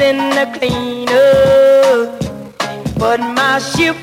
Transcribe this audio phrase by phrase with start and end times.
[0.00, 2.18] in the cleaner,
[2.98, 3.96] but my ship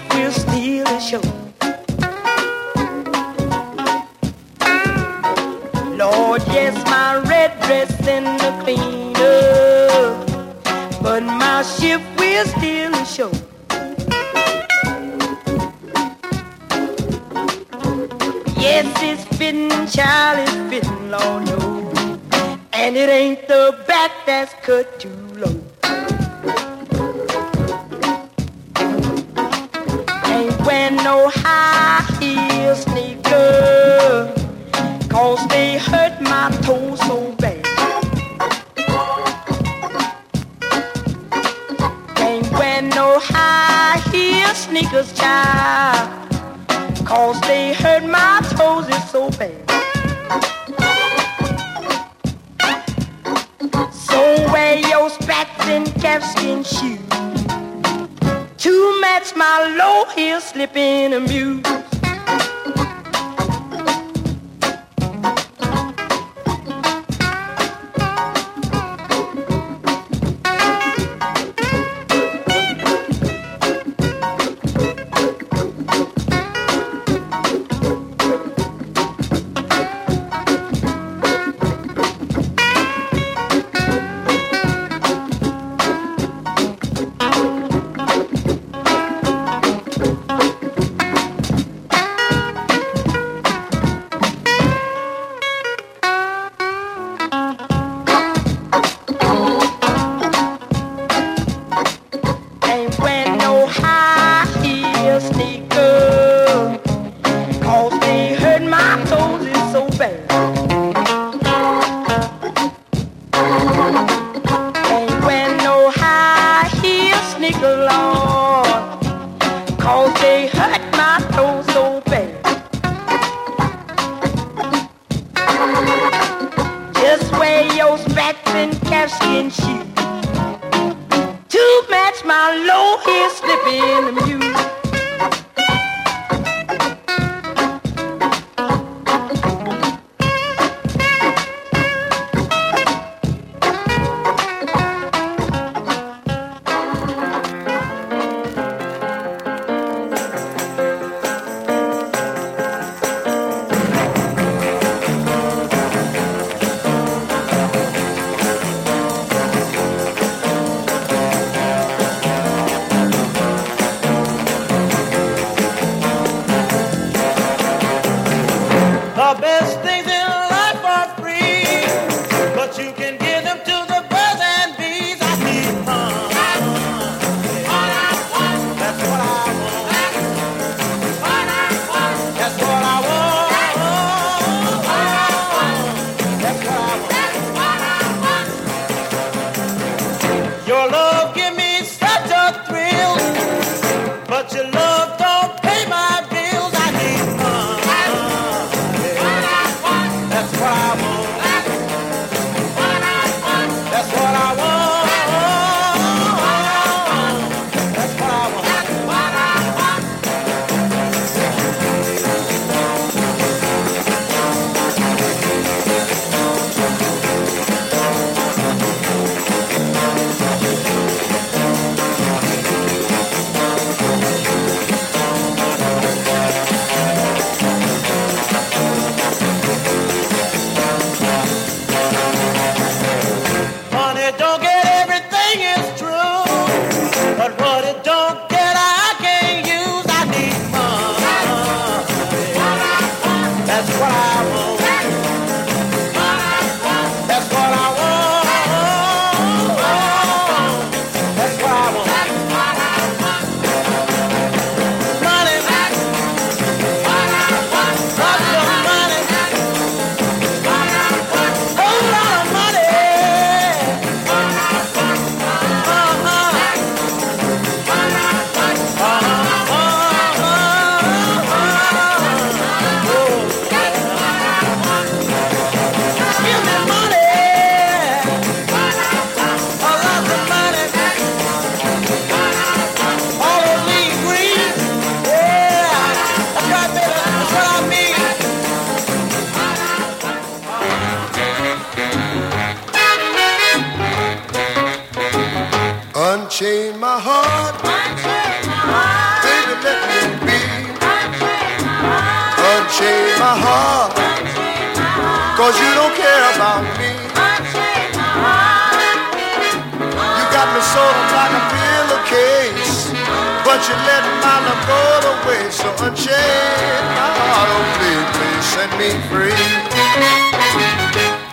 [313.88, 315.78] you let my love go to waste.
[315.82, 317.70] So unchain my heart.
[317.70, 319.62] Oh, please, please set me free.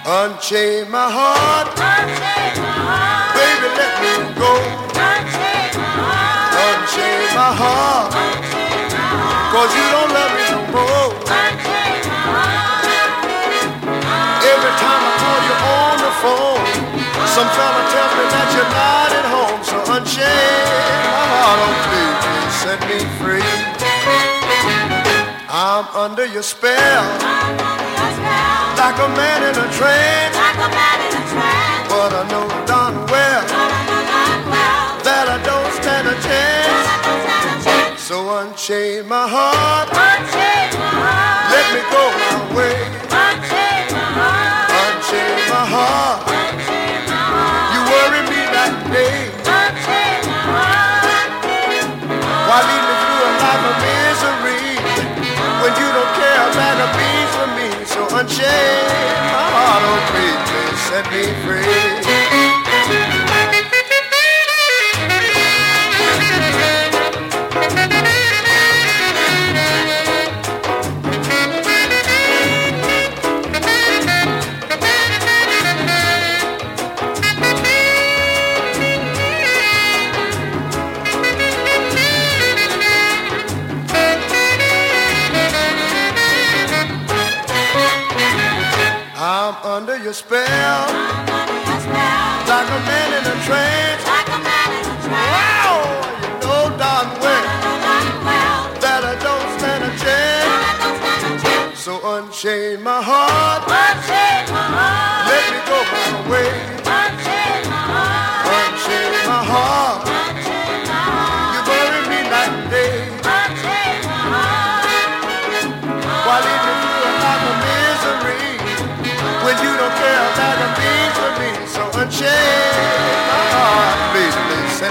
[0.09, 1.69] Unchain my heart.
[3.37, 4.53] Baby, let me go.
[6.69, 8.13] Unchain my heart.
[9.53, 11.13] Cause you don't love me no more.
[14.53, 16.65] Every time I call you on the phone,
[17.35, 19.52] some fella tells me that you're not at home.
[20.03, 20.09] My
[21.31, 23.55] heart, oh please, please set me free.
[25.49, 27.05] I'm under your spell,
[28.75, 30.37] like a man in a trance.
[31.87, 33.47] But I know darn well
[35.07, 38.03] that I don't stand a chance.
[38.03, 39.89] So unchain my heart,
[41.55, 42.75] let me go my way.
[44.83, 46.27] Unchain my heart,
[47.73, 49.32] you worry me that day.
[58.23, 58.47] Unchain
[59.35, 61.82] my heart, oh please, please set me free.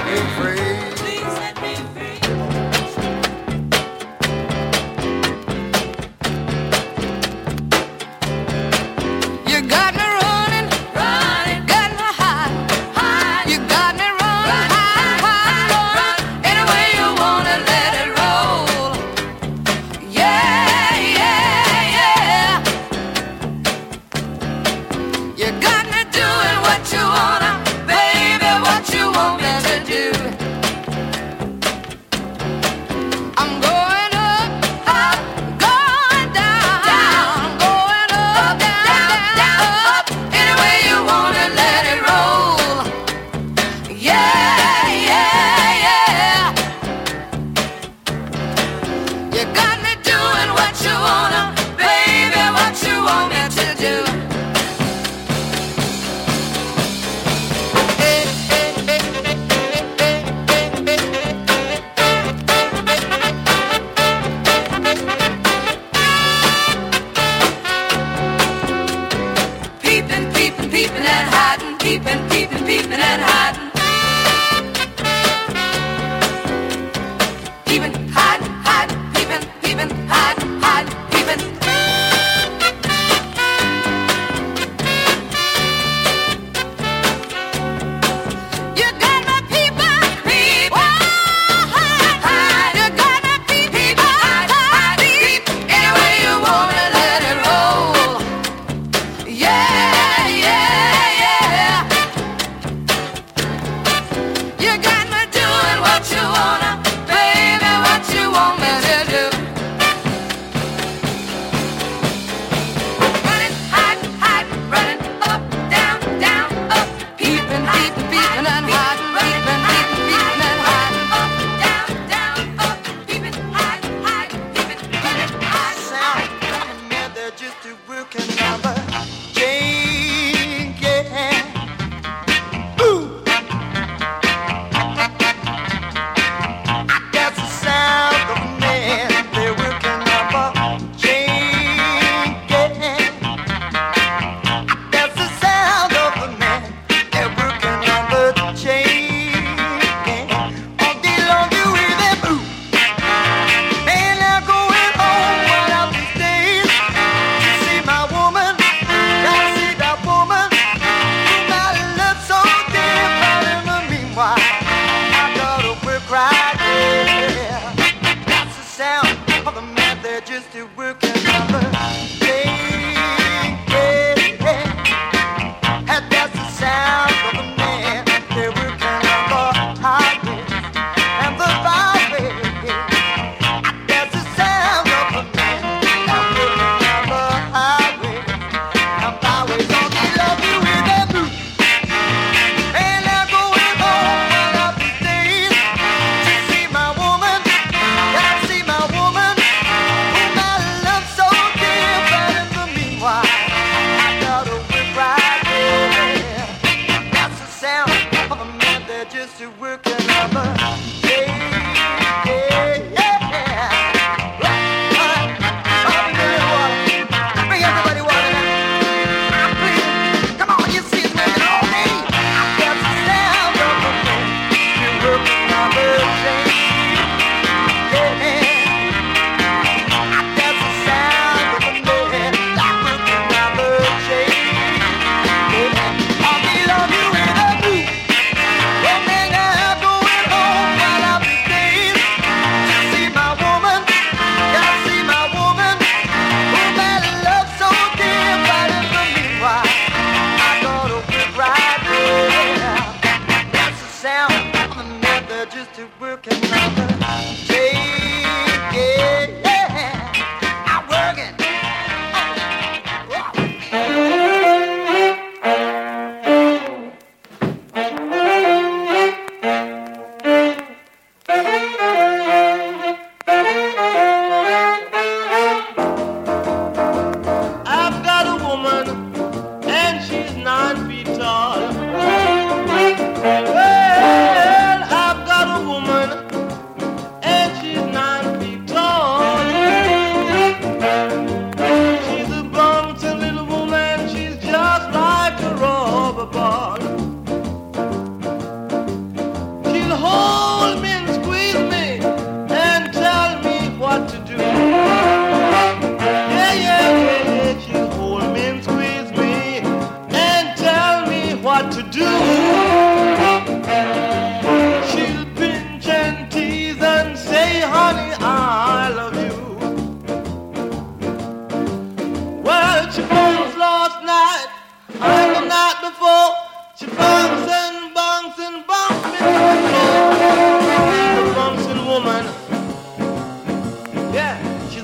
[0.03, 0.50] Please set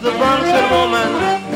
[0.07, 1.46] the Bunsen woman.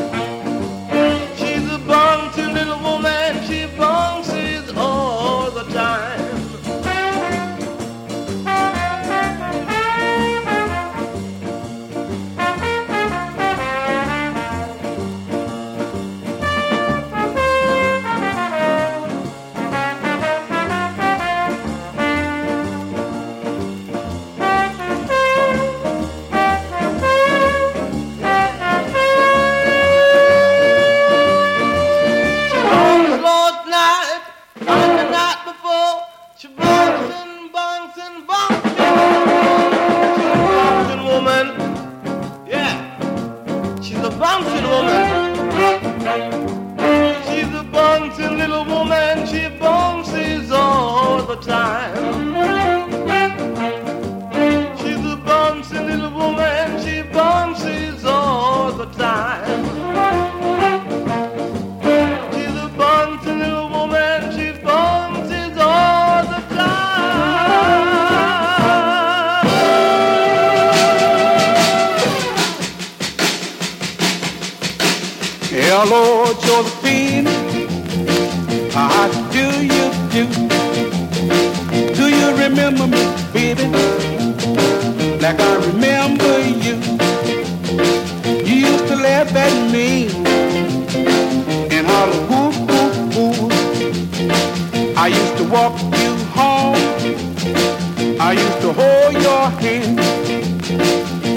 [98.24, 99.98] I used to hold your hand.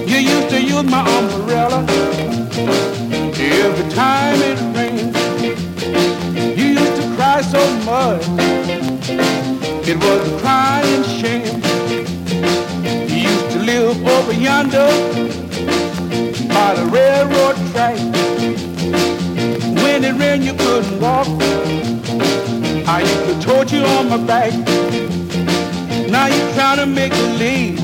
[0.07, 1.83] You used to use my umbrella
[3.39, 5.15] every time it rained.
[6.59, 8.21] You used to cry so much.
[9.89, 11.57] It was a crying shame.
[13.09, 14.89] You used to live over yonder
[16.53, 17.97] by the railroad track.
[19.81, 21.27] When it rained, you couldn't walk.
[22.87, 25.25] I used to tote you on my back.
[26.15, 27.77] Now you're trying to make believe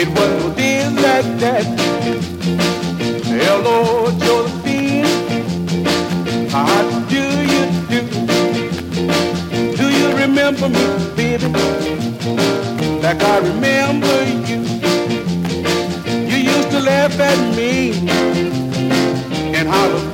[0.00, 1.64] it wasn't then like that.
[3.26, 5.04] Hello, Josephine,
[6.48, 7.62] how do you
[7.92, 8.00] do?
[9.76, 11.48] Do you remember me, baby?
[13.02, 14.16] Like I remember
[14.48, 14.60] you.
[16.30, 18.08] You used to laugh at me
[19.58, 20.11] and holler.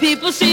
[0.00, 0.49] People see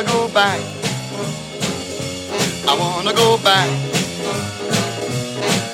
[0.00, 0.60] wanna go back.
[2.66, 3.68] I wanna go back.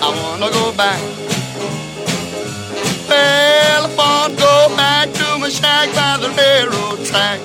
[0.03, 1.01] I wanna go back.
[3.09, 7.41] Well, I wanna go back to my shack by the railroad track.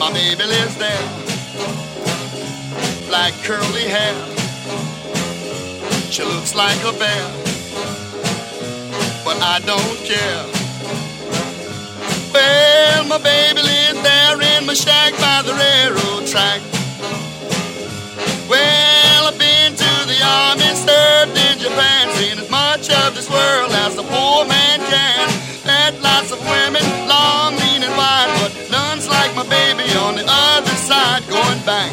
[0.00, 1.08] My baby lives there.
[3.06, 4.16] Black curly hair.
[6.10, 7.30] She looks like a bear.
[9.24, 10.57] But I don't care.
[12.38, 16.60] Well, my baby lives there in my shack by the railroad track.
[18.48, 23.72] Well, I've been to the army, served in Japan, seen as much of this world
[23.82, 25.26] as the poor man can.
[25.66, 30.24] Met lots of women, long, lean, and wide, but none's like my baby on the
[30.28, 31.90] other side, going back.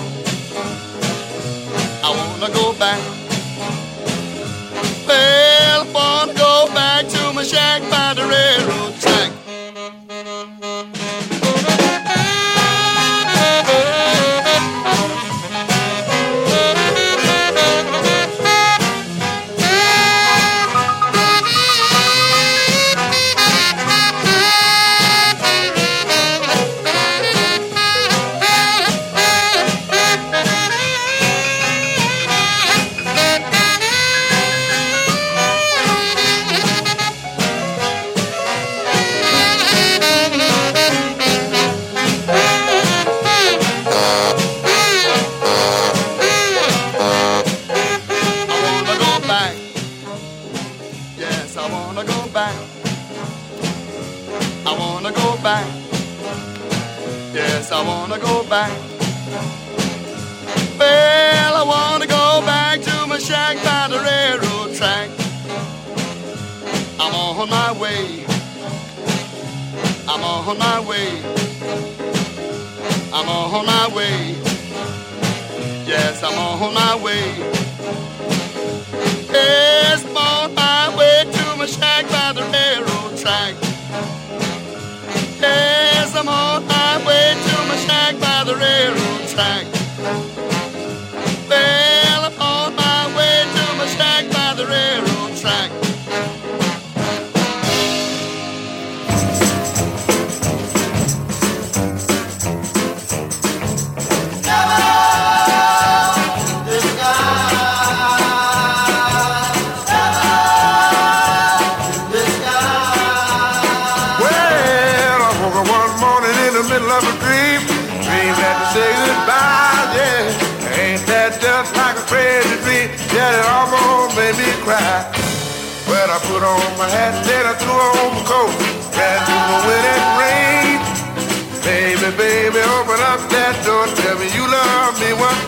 [2.06, 3.02] I wanna go back.
[5.08, 8.95] Well, I wanna go back to my shack by the railroad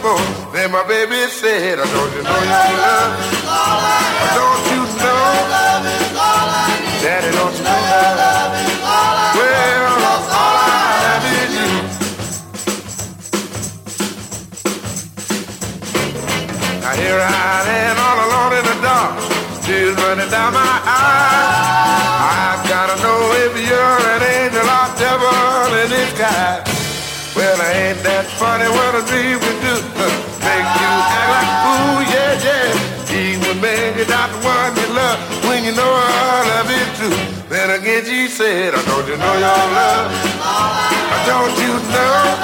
[0.08, 0.54] before.
[0.54, 3.12] Then my baby said, I don't you know your love?
[4.38, 5.26] Don't you know?
[7.04, 7.80] Daddy, don't you know?
[8.22, 11.72] love is all I have is you.
[16.82, 19.14] Now here I am all alone in the dark.
[19.64, 21.48] Tears running down my eyes.
[22.48, 26.78] I've got to know if you're an angel or devil in disguise.
[27.36, 29.47] Well, ain't that funny what a dream
[29.78, 33.14] Make you act like a fool, yeah, yeah.
[33.14, 37.14] Even make you not the one you love when you know all of it too.
[37.50, 40.12] Then again, she said, I don't you know your love?
[40.44, 42.37] I don't you know?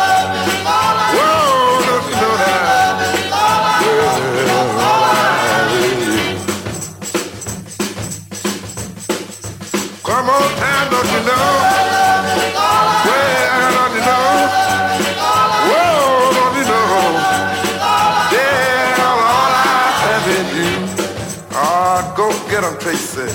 [22.94, 23.26] Tracy.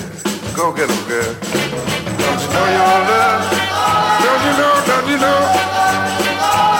[0.55, 1.33] Go get 'em, girl.
[2.21, 3.43] Don't you know your love?
[4.23, 5.41] Don't you know, don't you know?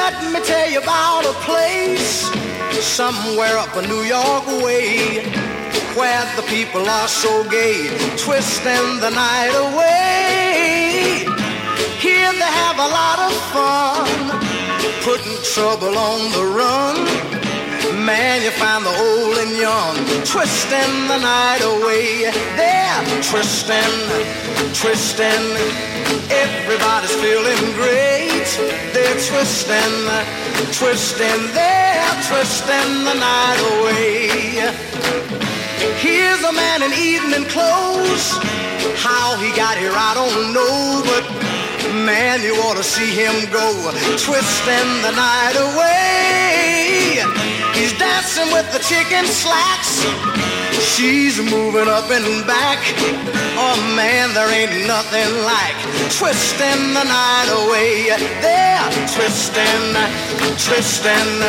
[0.00, 2.10] Let me tell you about a place
[2.80, 5.39] somewhere up a New York way
[5.96, 11.24] where the people are so gay, twisting the night away.
[11.98, 14.08] Here they have a lot of fun,
[15.02, 16.96] putting trouble on the run.
[18.04, 22.30] Man, you find the old and young twisting the night away.
[22.56, 23.94] They're twisting,
[24.74, 25.44] twisting.
[26.30, 28.48] Everybody's feeling great.
[28.94, 29.94] They're twisting,
[30.72, 31.40] twisting.
[31.52, 34.79] They're twisting the night away.
[36.00, 38.32] Here's a man in evening clothes.
[38.96, 41.24] How he got here, I don't know, but
[42.06, 46.89] man, you ought to see him go, twisting the night away.
[48.30, 50.06] Dancing with the chicken slacks.
[50.94, 52.78] She's moving up and back.
[53.58, 55.74] Oh man, there ain't nothing like
[56.14, 58.06] twisting the night away.
[58.38, 59.98] They're twisting,
[60.62, 61.42] twisting.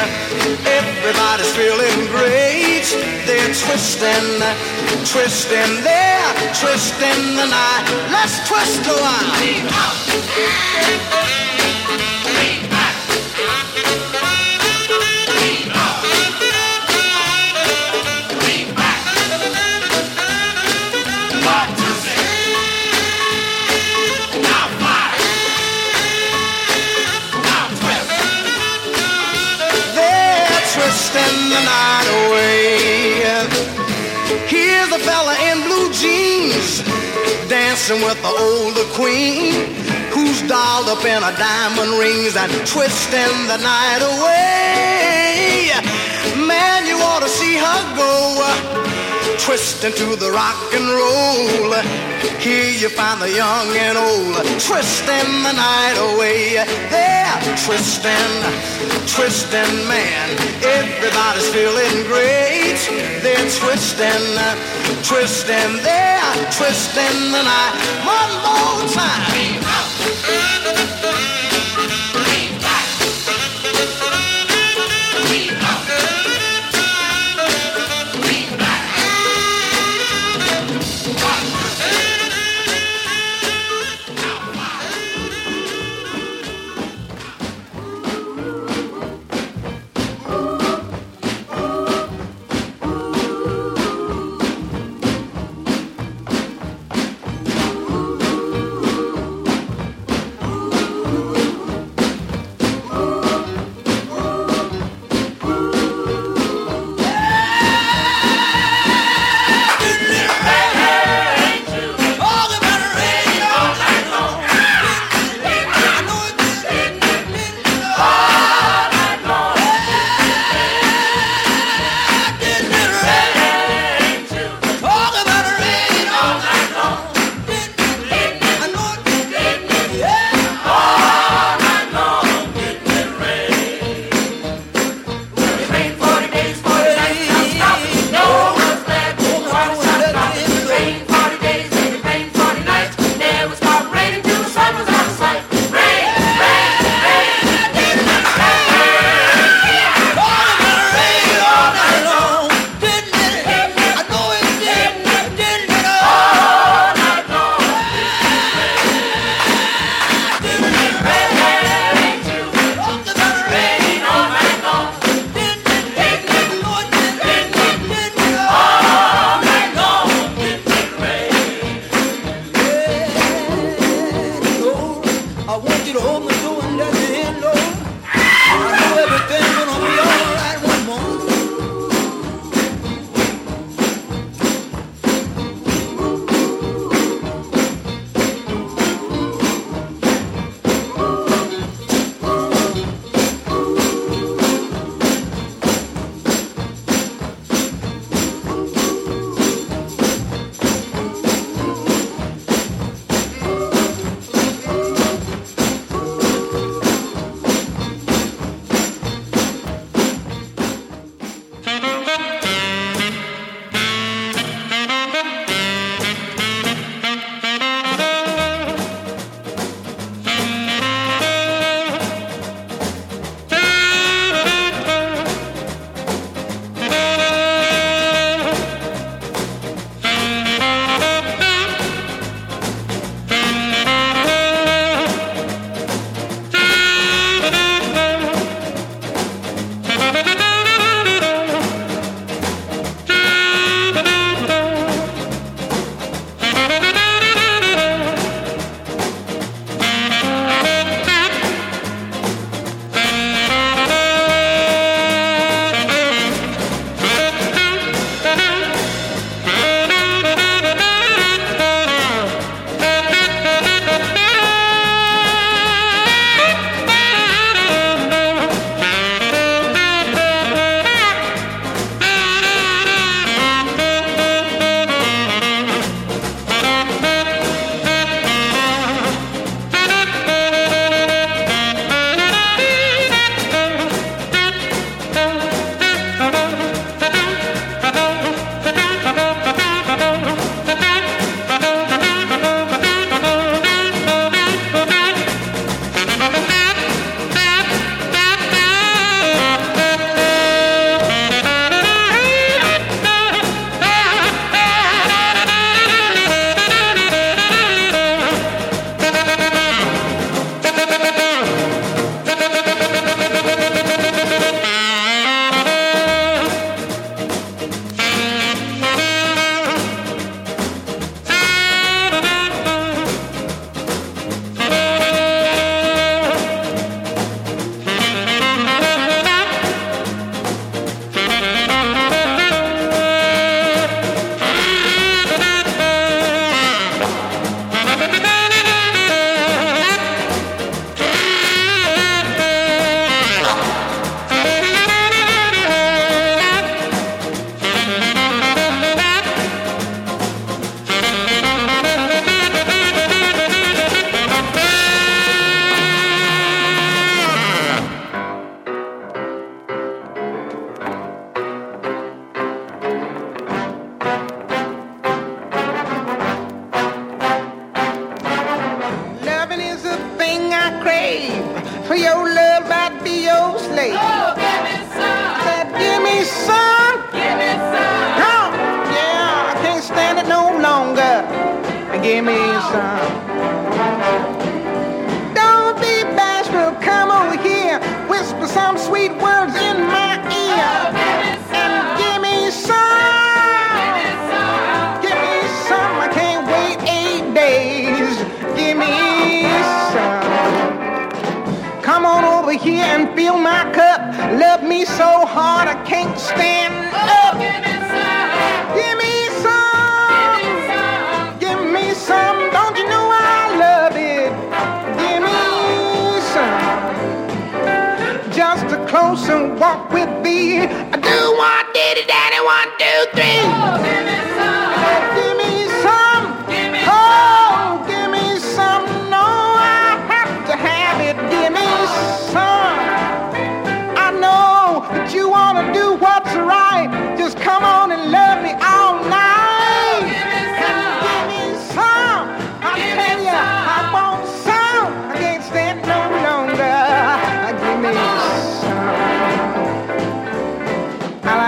[0.65, 2.89] Everybody's feeling great.
[3.29, 4.41] They're twisting,
[5.05, 5.83] twisting.
[5.85, 7.85] They're twisting the night.
[8.09, 9.41] Let's twist a while.
[34.93, 36.83] A fella in blue jeans
[37.47, 39.53] dancing with the older queen
[40.11, 45.71] who's dolled up in her diamond rings and twisting the night away.
[46.45, 48.80] Man, you ought to see her go uh,
[49.41, 51.73] twisting to the rock and roll.
[52.39, 56.63] Here you find the young and old twisting the night away.
[56.93, 58.33] They're twisting,
[59.09, 60.29] twisting, man.
[60.61, 62.77] Everybody's feeling great.
[63.23, 64.37] They're twisting,
[65.01, 66.21] twisting, they're
[66.53, 67.73] twisting the night.
[68.05, 71.00] One more time.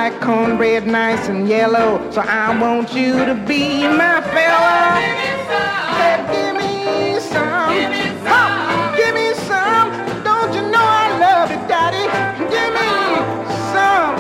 [0.04, 2.12] like cornbread nice and yellow.
[2.12, 5.00] So I want you to be my fella.
[6.34, 7.70] Give me some.
[7.74, 8.96] Give me some.
[9.00, 9.88] Give me some.
[10.28, 12.06] Don't you know I love you, Daddy?
[12.54, 12.89] Give me
[13.72, 14.13] some.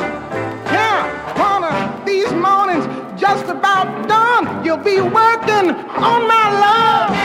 [0.77, 1.01] Yeah,
[1.41, 1.73] wanna
[2.05, 2.85] these mornings
[3.19, 4.63] just about done.
[4.63, 5.67] You'll be working
[6.09, 7.22] on my love.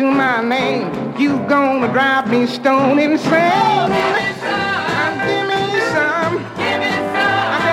[0.00, 0.88] to my name.
[1.18, 3.90] You gonna drive me stone insane.
[3.92, 5.18] Give me some.
[5.28, 6.36] Give me some.
[6.56, 7.50] Give me some.
[7.52, 7.70] I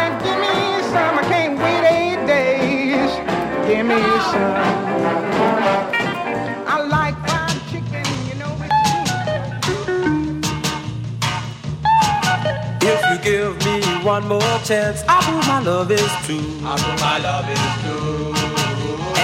[13.23, 16.37] give me one more chance, I prove my love is true.
[16.63, 18.33] I prove my love is true.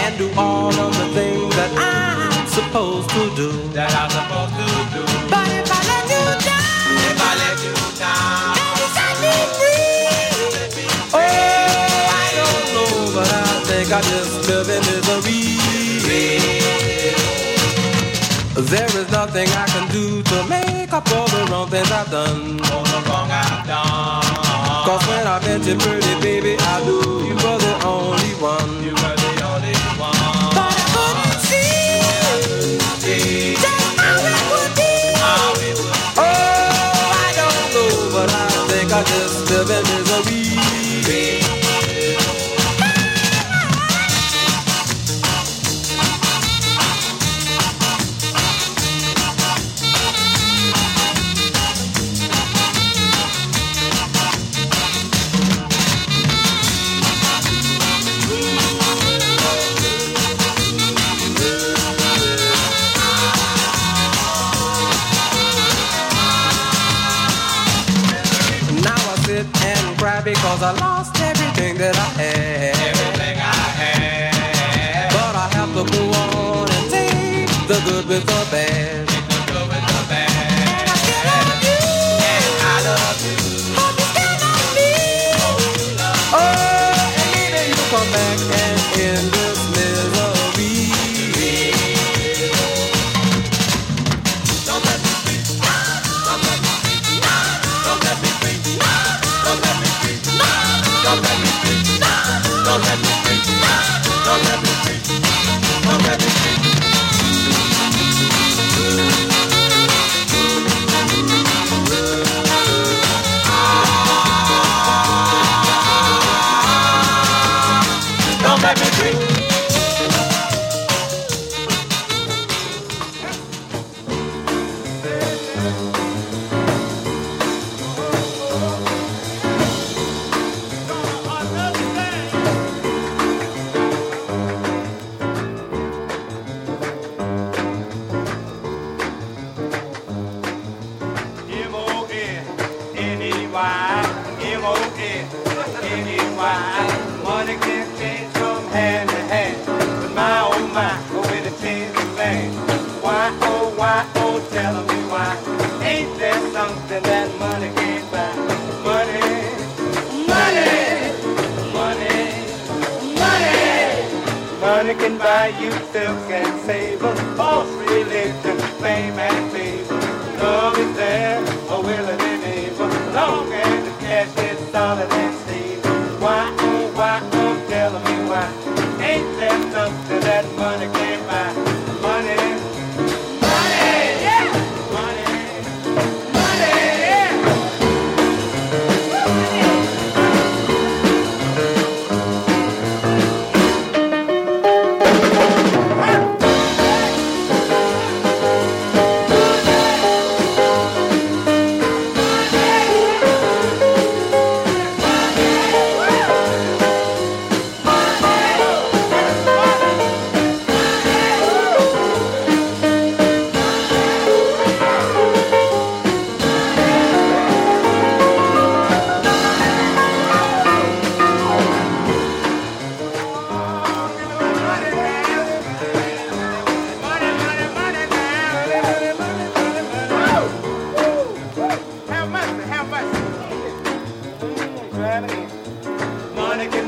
[0.02, 3.50] And do all of the things that I supposed to do.
[3.74, 5.02] That I'm supposed to do.
[5.34, 9.34] But if I let you down, if I let you down, then you set me
[9.58, 11.18] free.
[11.18, 15.42] Oh, I don't know, but I think I just live in misery.
[18.74, 22.62] There is nothing I can do to make up all the wrong things I've done.
[22.70, 24.86] All the wrong I've done.
[24.86, 29.03] Cause when I met you, pretty baby, I knew you were the only one.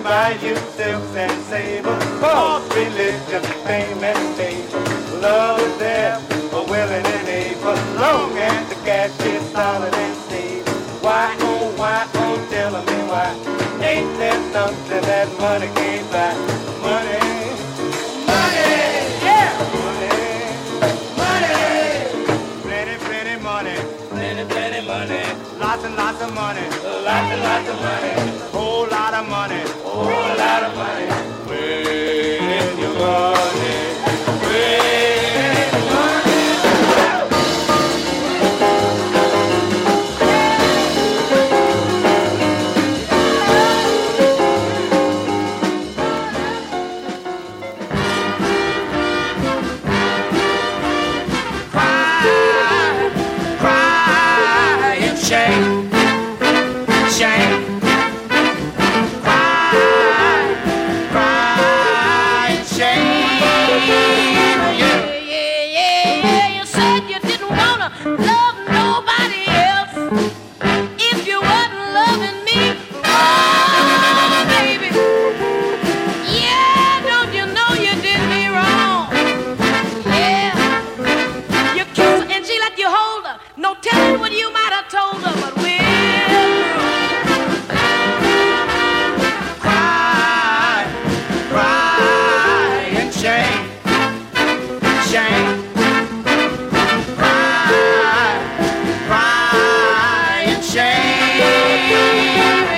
[0.06, 4.80] Money can buy you silks and savor, false religion, fame and favor.
[5.20, 6.20] Love is there
[6.51, 10.72] for willing and able, long as the cash is solid and stable.
[11.01, 13.34] Why, oh, why, oh, tell me why?
[13.84, 16.34] Ain't there something that money can't buy?
[16.86, 17.20] Money,
[18.30, 18.70] money,
[19.26, 20.14] yeah, money,
[21.18, 21.56] money,
[22.62, 23.76] plenty, plenty money,
[24.10, 25.24] plenty, plenty money,
[25.60, 26.62] lots and lots of money,
[27.10, 28.14] lots and lots of money,
[28.53, 29.62] whole lot of money,
[29.95, 31.07] whole lot of money.
[31.47, 33.75] Where's your money?
[34.43, 35.14] Where's
[95.16, 95.47] shame.
[97.16, 98.36] Cry,
[99.07, 101.39] cry and shame.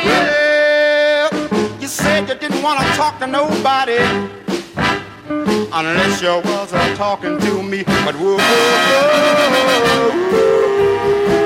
[0.05, 3.97] Well, you said you didn't want to talk to nobody
[5.73, 7.83] unless you was uh, talking to me.
[8.05, 9.07] But whoa, whoa,
[9.47, 10.11] whoa,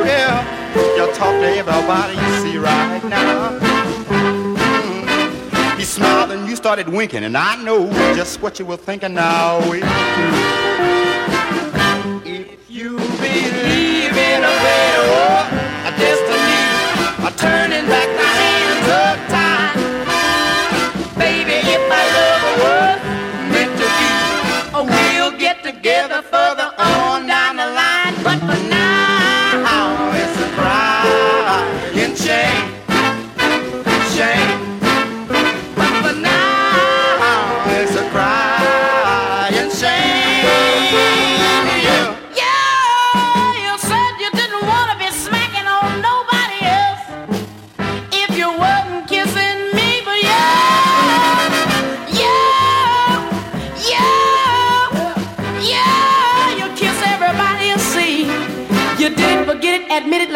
[0.06, 0.44] yeah,
[0.98, 3.60] you talk to everybody you see right now.
[5.78, 9.62] He smiled and you started winking, and I know just what you were thinking now.
[9.64, 10.61] If
[14.34, 15.48] in a better world,
[15.88, 16.64] a destiny,
[17.28, 18.11] a turning back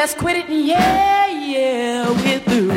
[0.06, 2.72] let's quit it, and yeah, yeah, we're through.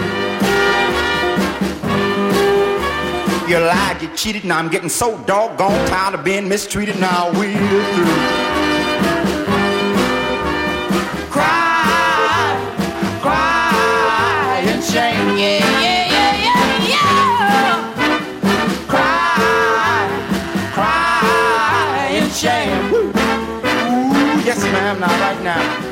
[3.47, 6.99] You lied, you cheated, now I'm getting so doggone tired of being mistreated.
[6.99, 8.05] Now we're through.
[11.29, 12.57] Cry,
[13.21, 15.37] cry and shame.
[15.37, 17.77] Yeah, yeah, yeah, yeah, yeah.
[18.89, 20.09] Cry,
[20.73, 22.95] cry and shame.
[22.95, 23.13] Ooh,
[24.47, 25.88] yes, ma'am, now right now.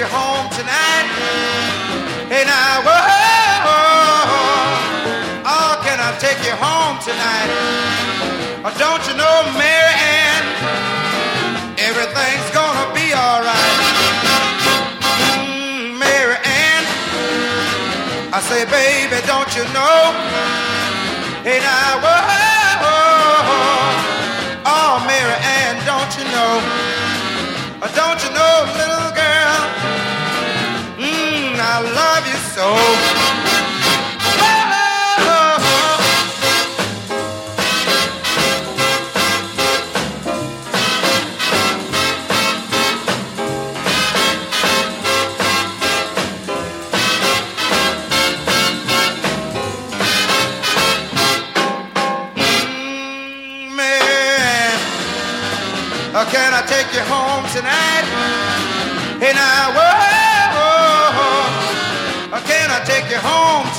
[0.00, 1.12] You home tonight?
[2.32, 2.96] Hey now, whoa,
[5.44, 7.52] oh, can I take you home tonight?
[8.64, 10.42] Or don't you know, Mary Ann,
[11.76, 13.76] everything's gonna be alright.
[15.36, 16.82] Mm, Mary Ann,
[18.32, 20.16] I say, baby, don't you know?
[21.44, 22.88] Hey now, whoa,
[24.64, 26.56] oh, Mary Ann, don't you know?
[27.84, 28.64] Or don't you know,
[32.60, 33.39] so.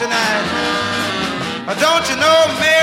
[0.02, 0.46] Tonight?
[1.80, 2.81] Don't you know, Mary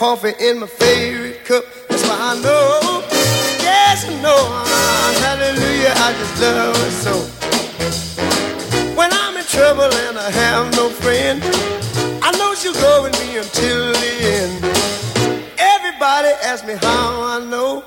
[0.00, 1.62] coffee in my favorite cup.
[1.90, 3.04] That's why I know,
[3.60, 4.42] yes I know,
[5.20, 7.14] hallelujah, I just love her so.
[8.96, 11.42] When I'm in trouble and I have no friend,
[12.24, 14.64] I know she'll go with me until the end.
[15.58, 17.84] Everybody asks me how I know.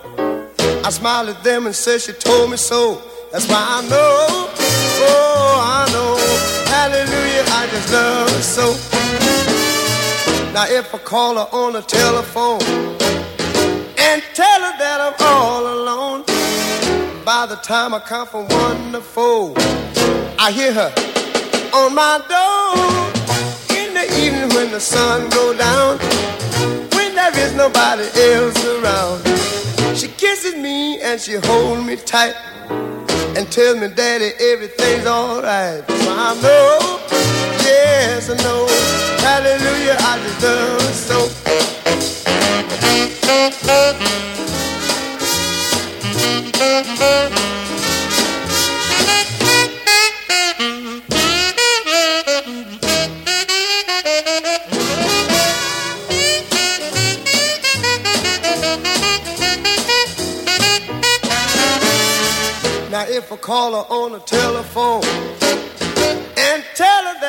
[0.85, 3.01] I smile at them and say she told me so.
[3.31, 4.27] That's why I know,
[5.09, 6.13] oh I know,
[6.69, 8.92] hallelujah, I just love her so.
[10.53, 12.61] Now if I call her on the telephone
[13.97, 16.23] and tell her that I'm all alone,
[17.25, 19.55] by the time I count from one to four,
[20.37, 20.93] I hear her
[21.73, 22.77] on my door
[23.75, 25.97] in the evening when the sun go down,
[26.93, 29.25] when there is nobody else around.
[29.97, 32.35] She kisses me and she holds me tight
[33.35, 35.83] and tells me, Daddy, everything's alright.
[35.89, 37.32] So I know,
[38.03, 38.67] yes, I know,
[39.23, 41.19] hallelujah, I love her so.
[62.91, 65.01] Now if I call her on the telephone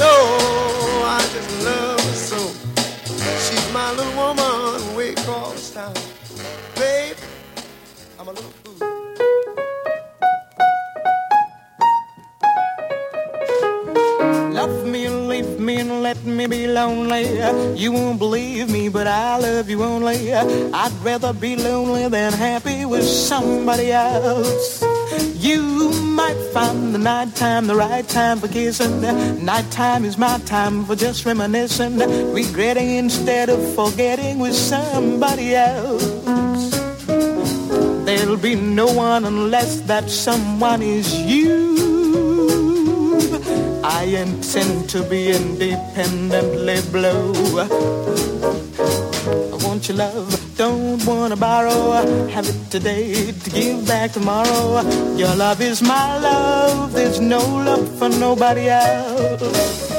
[0.00, 2.40] Know I just love her so?
[3.44, 5.92] She's my little woman, call this town.
[6.74, 7.18] Babe,
[8.18, 8.78] I'm a little fool.
[14.54, 17.24] Love me and leave me and let me be lonely.
[17.76, 20.32] You won't believe me, but I love you only.
[20.32, 24.82] I'd rather be lonely than happy with somebody else.
[25.50, 29.00] You might find the nighttime the right time for kissing.
[29.44, 31.98] Nighttime is my time for just reminiscing,
[32.32, 36.04] regretting instead of forgetting with somebody else.
[38.06, 41.74] There'll be no one unless that someone is you.
[43.82, 47.58] I intend to be independently blue.
[49.52, 52.02] I want your love, don't wanna borrow.
[52.28, 54.82] Have it today to give back tomorrow.
[55.16, 59.89] Your love is my love, there's no love for nobody else.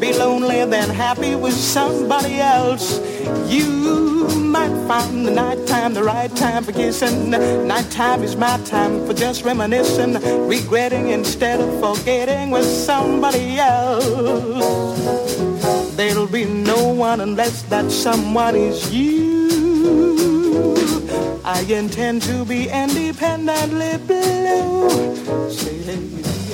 [0.00, 3.00] Be lonely than happy with somebody else.
[3.48, 7.30] You might find the nighttime the right time for kissing.
[7.30, 10.14] Nighttime is my time for just reminiscing,
[10.48, 14.94] regretting instead of forgetting with somebody else.
[15.96, 19.44] There'll be no one unless that someone is you.
[21.44, 25.43] I intend to be independently blue.